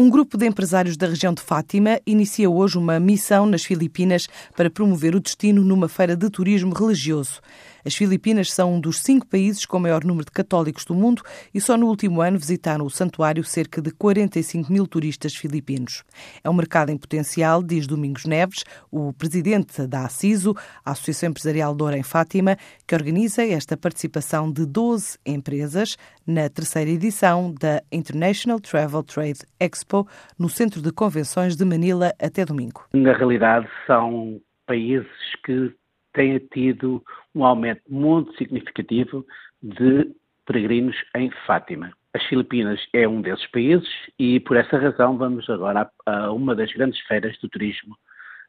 Um 0.00 0.08
grupo 0.08 0.38
de 0.38 0.46
empresários 0.46 0.96
da 0.96 1.08
região 1.08 1.34
de 1.34 1.42
Fátima 1.42 1.98
inicia 2.06 2.48
hoje 2.48 2.78
uma 2.78 3.00
missão 3.00 3.46
nas 3.46 3.64
Filipinas 3.64 4.28
para 4.56 4.70
promover 4.70 5.16
o 5.16 5.20
destino 5.20 5.64
numa 5.64 5.88
feira 5.88 6.14
de 6.14 6.30
turismo 6.30 6.72
religioso. 6.72 7.40
As 7.84 7.94
Filipinas 7.94 8.52
são 8.52 8.74
um 8.74 8.80
dos 8.80 9.00
cinco 9.00 9.26
países 9.26 9.64
com 9.64 9.78
maior 9.78 10.04
número 10.04 10.24
de 10.24 10.32
católicos 10.32 10.84
do 10.84 10.94
mundo 10.94 11.22
e 11.54 11.60
só 11.60 11.76
no 11.76 11.86
último 11.86 12.20
ano 12.20 12.38
visitaram 12.38 12.84
o 12.84 12.90
santuário 12.90 13.44
cerca 13.44 13.80
de 13.80 13.90
45 13.90 14.72
mil 14.72 14.86
turistas 14.86 15.34
filipinos. 15.34 16.04
É 16.42 16.50
um 16.50 16.54
mercado 16.54 16.90
em 16.90 16.96
potencial, 16.96 17.62
diz 17.62 17.86
Domingos 17.86 18.24
Neves, 18.24 18.64
o 18.90 19.12
presidente 19.12 19.86
da 19.86 20.04
ACISO, 20.04 20.54
a 20.84 20.92
Associação 20.92 21.30
Empresarial 21.30 21.74
Doura 21.74 21.96
em 21.96 22.02
Fátima, 22.02 22.56
que 22.86 22.94
organiza 22.94 23.44
esta 23.44 23.76
participação 23.76 24.50
de 24.50 24.66
12 24.66 25.18
empresas 25.24 25.96
na 26.26 26.48
terceira 26.48 26.90
edição 26.90 27.54
da 27.58 27.82
International 27.90 28.60
Travel 28.60 29.02
Trade 29.02 29.40
Expo 29.58 30.06
no 30.38 30.48
Centro 30.48 30.82
de 30.82 30.92
Convenções 30.92 31.56
de 31.56 31.64
Manila 31.64 32.12
até 32.20 32.44
domingo. 32.44 32.86
Na 32.92 33.16
realidade, 33.16 33.68
são 33.86 34.40
países 34.66 35.08
que 35.44 35.72
têm 36.18 36.36
tido 36.52 37.00
um 37.32 37.44
aumento 37.44 37.82
muito 37.88 38.36
significativo 38.36 39.24
de 39.62 40.12
peregrinos 40.44 40.96
em 41.14 41.30
Fátima. 41.46 41.92
As 42.12 42.24
Filipinas 42.24 42.80
é 42.92 43.06
um 43.06 43.22
desses 43.22 43.46
países 43.52 43.88
e 44.18 44.40
por 44.40 44.56
essa 44.56 44.76
razão 44.76 45.16
vamos 45.16 45.48
agora 45.48 45.88
a, 46.04 46.32
uma 46.32 46.56
das 46.56 46.72
grandes 46.72 46.98
feiras 47.02 47.38
do 47.38 47.48
turismo 47.48 47.96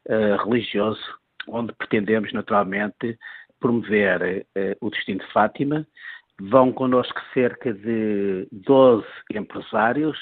uh, 0.08 0.44
religioso, 0.44 1.00
onde 1.48 1.72
pretendemos 1.74 2.34
naturalmente 2.34 3.20
promover 3.60 4.48
uh, 4.58 4.76
o 4.88 4.90
destino 4.90 5.20
de 5.20 5.32
Fátima. 5.32 5.86
Vão 6.42 6.72
connosco 6.72 7.22
cerca 7.36 7.72
de 7.72 8.48
12 8.52 9.06
empresários, 9.36 10.18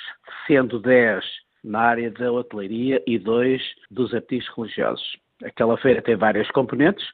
sendo 0.46 0.80
10 0.80 1.24
na 1.64 1.80
área 1.80 2.12
da 2.12 2.30
hotelaria 2.30 3.02
e 3.08 3.18
2 3.18 3.62
dos 3.90 4.14
artigos 4.14 4.50
religiosos. 4.58 5.18
Aquela 5.46 5.78
feira 5.78 6.02
tem 6.02 6.16
várias 6.18 6.50
componentes, 6.52 7.06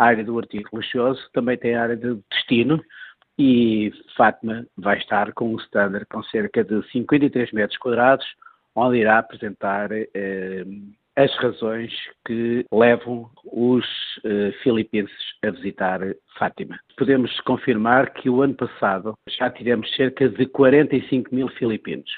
a 0.00 0.04
área 0.04 0.24
do 0.24 0.38
artigo 0.38 0.66
religioso, 0.72 1.20
também 1.34 1.58
tem 1.58 1.74
a 1.74 1.82
área 1.82 1.96
de 1.96 2.18
destino 2.30 2.82
e 3.38 3.92
Fátima 4.16 4.66
vai 4.76 4.96
estar 4.96 5.30
com 5.34 5.52
um 5.52 5.58
standard 5.58 6.06
com 6.06 6.22
cerca 6.24 6.64
de 6.64 6.82
53 6.90 7.52
metros 7.52 7.78
quadrados, 7.78 8.26
onde 8.74 8.96
irá 8.96 9.18
apresentar 9.18 9.92
eh, 9.92 10.64
as 11.16 11.36
razões 11.36 11.92
que 12.26 12.64
levam 12.72 13.30
os 13.44 13.84
eh, 14.24 14.52
filipenses 14.62 15.14
a 15.44 15.50
visitar 15.50 16.00
Fátima. 16.38 16.80
Podemos 16.96 17.38
confirmar 17.42 18.14
que 18.14 18.30
o 18.30 18.40
ano 18.40 18.54
passado 18.54 19.12
já 19.28 19.50
tivemos 19.50 19.94
cerca 19.94 20.30
de 20.30 20.46
45 20.46 21.34
mil 21.34 21.48
filipinos 21.48 22.10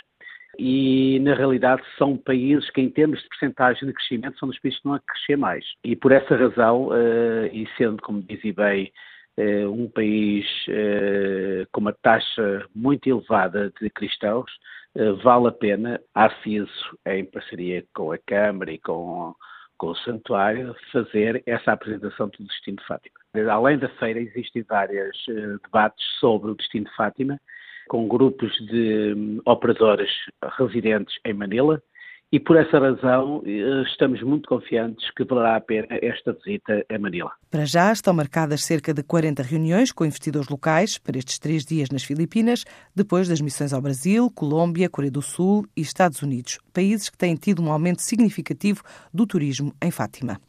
e 0.59 1.19
na 1.21 1.35
realidade 1.35 1.83
são 1.97 2.17
países 2.17 2.69
que 2.71 2.81
em 2.81 2.91
termos 2.91 3.23
de 3.23 3.29
percentagem 3.29 3.87
de 3.87 3.95
crescimento 3.95 4.39
são 4.39 4.49
dos 4.49 4.59
países 4.59 4.81
que 4.81 4.87
não 4.87 4.95
a 4.95 5.01
crescer 5.01 5.37
mais. 5.37 5.65
E 5.83 5.97
por 5.97 6.13
essa 6.13 6.37
razão, 6.37 6.89
uh, 6.89 7.47
e 7.53 7.67
sendo, 7.77 8.03
como 8.03 8.23
dizia 8.23 8.53
bem, 8.53 8.93
uh, 9.39 9.71
um 9.71 9.89
país 9.89 10.47
uh, 10.69 11.67
com 11.73 11.81
uma 11.81 11.93
taxa 11.93 12.67
muito 12.75 13.09
elevada 13.09 13.73
de 13.81 13.89
cristãos, 13.91 14.51
vale 15.25 15.49
a 15.49 15.53
pena, 15.53 15.99
a 16.15 16.29
CISO, 16.43 16.99
em 17.07 17.25
parceria 17.25 17.83
com 17.95 18.13
a 18.13 18.19
Câmara 18.19 18.71
e 18.71 18.79
com, 18.79 19.35
com 19.79 19.87
o 19.87 19.97
Santuário, 19.97 20.77
fazer 20.93 21.43
essa 21.47 21.73
apresentação 21.73 22.29
do 22.29 22.45
destino 22.45 22.77
de 22.77 22.87
Fátima. 22.87 23.15
Além 23.51 23.79
da 23.79 23.89
feira, 23.89 24.21
existem 24.21 24.63
vários 24.65 25.17
debates 25.65 26.05
sobre 26.21 26.51
o 26.51 26.55
destino 26.55 26.85
de 26.85 26.95
Fátima, 26.95 27.41
com 27.89 28.09
grupos 28.09 28.53
de 28.67 29.15
hum, 29.17 29.41
operadores 29.45 30.11
residentes 30.59 31.15
em 31.25 31.35
Manila 31.35 31.83
e 32.33 32.41
por 32.41 32.57
essa 32.57 32.79
razão 32.79 33.43
eh, 33.45 33.83
estamos 33.87 34.23
muito 34.23 34.49
confiantes 34.49 35.11
que 35.11 35.23
valerá 35.23 35.57
a 35.57 35.61
pena 35.61 35.87
esta 35.91 36.33
visita 36.33 36.83
a 36.89 36.99
Manila. 36.99 37.31
Para 37.51 37.67
já 37.67 37.93
estão 37.93 38.15
marcadas 38.15 38.65
cerca 38.65 38.95
de 38.95 39.03
40 39.03 39.43
reuniões 39.43 39.93
com 39.93 40.07
investidores 40.07 40.49
locais 40.49 40.97
para 40.97 41.19
estes 41.19 41.39
três 41.39 41.63
dias 41.63 41.91
nas 41.91 42.03
Filipinas, 42.03 42.65
depois 42.97 43.29
das 43.29 43.43
missões 43.43 43.75
ao 43.75 43.83
Brasil, 43.83 44.31
Colômbia, 44.31 44.89
Coreia 44.89 45.13
do 45.13 45.21
Sul 45.21 45.67
e 45.77 45.83
Estados 45.83 46.23
Unidos, 46.23 46.59
países 46.73 47.11
que 47.11 47.19
têm 47.19 47.37
tido 47.37 47.63
um 47.63 47.71
aumento 47.71 48.01
significativo 48.01 48.83
do 49.13 49.27
turismo 49.27 49.75
em 49.83 49.91
Fátima. 49.91 50.41